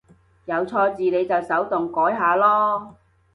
[0.45, 2.95] 有錯字你就手動改下囉